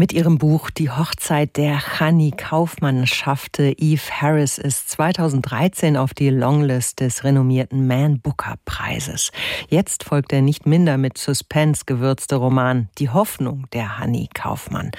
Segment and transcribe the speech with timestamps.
[0.00, 6.30] Mit ihrem Buch Die Hochzeit der Chani Kaufmann schaffte Eve Harris es 2013 auf die
[6.30, 9.32] Longlist des renommierten Man Booker Preises.
[9.68, 14.92] Jetzt folgt der nicht minder mit Suspense gewürzte Roman Die Hoffnung der Hanni Kaufmann.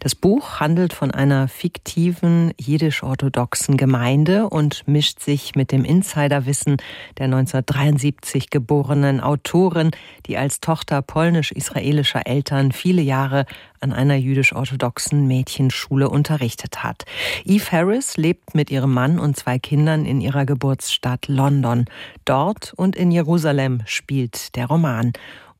[0.00, 6.78] Das Buch handelt von einer fiktiven jiddisch-orthodoxen Gemeinde und mischt sich mit dem Insiderwissen
[7.18, 9.90] der 1973 geborenen Autorin,
[10.24, 13.44] die als Tochter polnisch-israelischer Eltern viele Jahre
[13.80, 17.04] an einer jüdisch-orthodoxen Mädchenschule unterrichtet hat.
[17.44, 21.86] Eve Harris lebt mit ihrem Mann und zwei Kindern in ihrer Geburtsstadt London.
[22.24, 25.12] Dort und in Jerusalem spielt der Roman.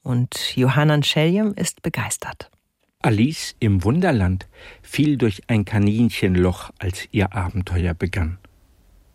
[0.02, 2.50] Und Johannan Scheljem ist begeistert.
[3.02, 4.46] Alice im Wunderland
[4.82, 8.38] fiel durch ein Kaninchenloch, als ihr Abenteuer begann.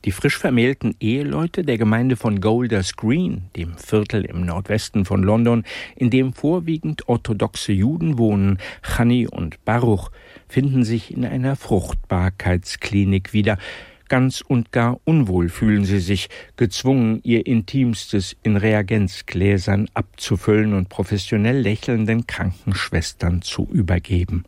[0.04, 5.64] Die frisch vermählten Eheleute der Gemeinde von Golders Green, dem Viertel im Nordwesten von London,
[5.96, 10.10] in dem vorwiegend orthodoxe Juden wohnen, Chani und Baruch,
[10.48, 13.60] finden sich in einer Fruchtbarkeitsklinik wieder.
[14.10, 21.60] Ganz und gar unwohl fühlen sie sich, gezwungen, ihr Intimstes in Reagenzgläsern abzufüllen und professionell
[21.60, 24.44] lächelnden Krankenschwestern zu übergeben.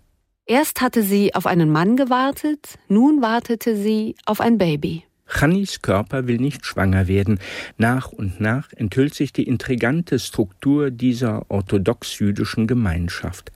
[0.45, 5.03] Erst hatte sie auf einen Mann gewartet, nun wartete sie auf ein Baby.
[5.25, 7.39] Channis Körper will nicht schwanger werden.
[7.77, 13.51] Nach und nach enthüllt sich die intrigante Struktur dieser orthodox-jüdischen Gemeinschaft.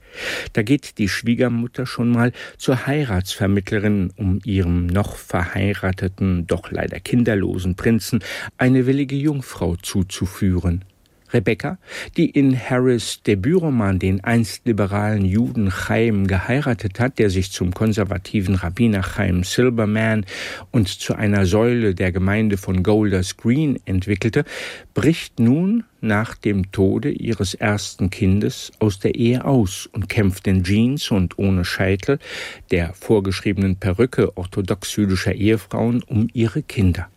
[0.54, 7.76] Da geht die Schwiegermutter schon mal zur Heiratsvermittlerin, um ihrem noch verheirateten, doch leider kinderlosen
[7.76, 8.20] Prinzen
[8.56, 10.84] eine willige Jungfrau zuzuführen.
[11.32, 11.78] Rebecca,
[12.16, 18.54] die in Harris Debütroman den einst liberalen Juden Chaim geheiratet hat, der sich zum konservativen
[18.54, 20.24] Rabbiner Chaim Silberman
[20.70, 24.44] und zu einer Säule der Gemeinde von Golders Green entwickelte,
[24.94, 30.62] bricht nun nach dem Tode ihres ersten Kindes aus der Ehe aus und kämpft in
[30.62, 32.18] Jeans und ohne Scheitel,
[32.70, 37.08] der vorgeschriebenen Perücke orthodox-jüdischer Ehefrauen, um ihre Kinder.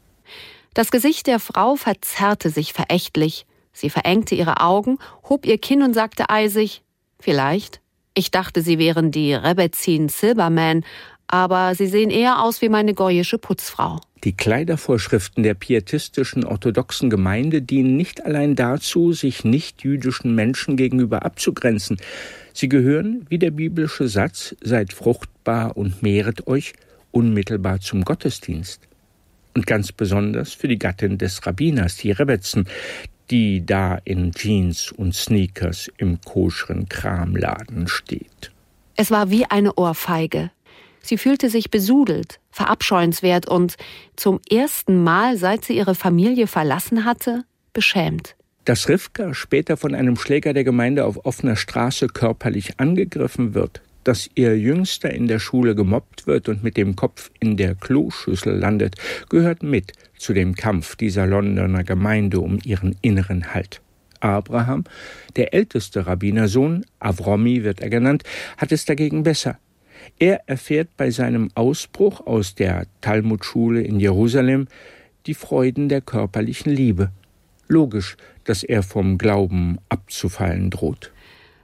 [0.73, 4.97] Das Gesicht der Frau verzerrte sich verächtlich, Sie verengte ihre Augen,
[5.29, 6.83] hob ihr Kinn und sagte eisig,
[7.19, 7.81] vielleicht.
[8.13, 10.83] Ich dachte, sie wären die Rebezin Silberman,
[11.27, 14.01] aber sie sehen eher aus wie meine goyische Putzfrau.
[14.23, 21.97] Die Kleidervorschriften der pietistischen orthodoxen Gemeinde dienen nicht allein dazu, sich nicht-jüdischen Menschen gegenüber abzugrenzen.
[22.53, 26.73] Sie gehören, wie der biblische Satz, seid fruchtbar und mehret euch,
[27.09, 28.81] unmittelbar zum Gottesdienst.
[29.55, 32.67] Und ganz besonders für die Gattin des Rabbiners, die Rebetzen,
[33.31, 38.51] die da in Jeans und Sneakers im koscheren Kramladen steht.
[38.95, 40.51] Es war wie eine Ohrfeige.
[41.01, 43.77] Sie fühlte sich besudelt, verabscheuenswert und
[44.15, 48.35] zum ersten Mal, seit sie ihre Familie verlassen hatte, beschämt.
[48.65, 54.29] Dass Rivka später von einem Schläger der Gemeinde auf offener Straße körperlich angegriffen wird, dass
[54.35, 58.95] ihr Jüngster in der Schule gemobbt wird und mit dem Kopf in der Kloschüssel landet,
[59.29, 63.81] gehört mit zu dem Kampf dieser Londoner Gemeinde um ihren inneren Halt.
[64.19, 64.83] Abraham,
[65.35, 68.23] der älteste Rabbinersohn, Avromi wird er genannt,
[68.57, 69.57] hat es dagegen besser.
[70.19, 74.67] Er erfährt bei seinem Ausbruch aus der Talmudschule in Jerusalem
[75.25, 77.11] die Freuden der körperlichen Liebe.
[77.67, 81.11] Logisch, dass er vom Glauben abzufallen droht.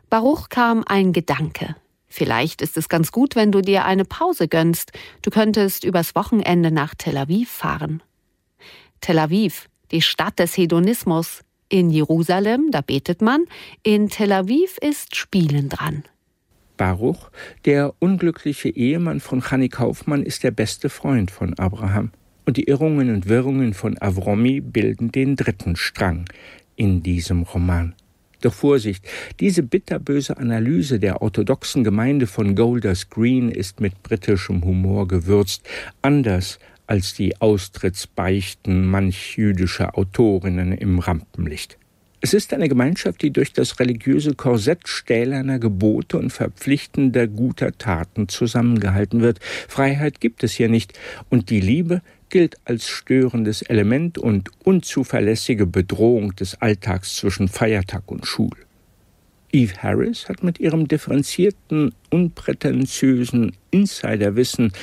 [0.09, 1.75] Baruch kam ein Gedanke.
[2.17, 4.91] Vielleicht ist es ganz gut, wenn du dir eine Pause gönnst.
[5.21, 8.01] Du könntest übers Wochenende nach Tel Aviv fahren.
[9.01, 11.41] Tel Aviv, die Stadt des Hedonismus.
[11.69, 13.45] In Jerusalem, da betet man.
[13.83, 16.05] In Tel Aviv ist Spielen dran.
[16.75, 17.29] Baruch,
[17.65, 22.09] der unglückliche Ehemann von Chani Kaufmann, ist der beste Freund von Abraham.
[22.47, 26.25] Und die Irrungen und Wirrungen von Avromi bilden den dritten Strang
[26.75, 27.93] in diesem Roman.
[28.41, 29.03] Doch Vorsicht,
[29.39, 35.63] diese bitterböse Analyse der orthodoxen Gemeinde von Golders Green ist mit britischem Humor gewürzt,
[36.01, 41.77] anders als die Austrittsbeichten manch jüdischer Autorinnen im Rampenlicht.
[42.19, 48.27] Es ist eine Gemeinschaft, die durch das religiöse Korsett stählerner Gebote und verpflichtender guter Taten
[48.27, 49.39] zusammengehalten wird.
[49.67, 50.97] Freiheit gibt es hier nicht,
[51.29, 58.25] und die Liebe gilt als störendes Element und unzuverlässige Bedrohung des Alltags zwischen Feiertag und
[58.25, 58.51] Schul.
[59.51, 64.73] Eve Harris hat mit ihrem differenzierten, unprätentiösen Insiderwissen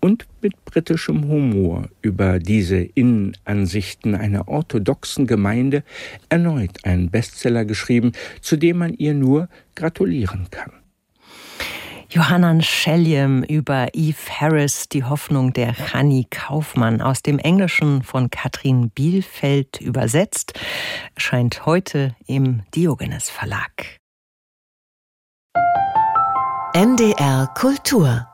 [0.00, 5.82] und mit britischem Humor über diese Innenansichten einer orthodoxen Gemeinde
[6.28, 10.72] erneut einen Bestseller geschrieben, zu dem man ihr nur gratulieren kann.
[12.12, 18.90] Johannan Schelliem über Eve Harris, die Hoffnung der Chani Kaufmann, aus dem Englischen von Katrin
[18.90, 20.58] Bielfeld übersetzt,
[21.14, 23.96] erscheint heute im Diogenes Verlag.
[26.74, 28.29] NDR Kultur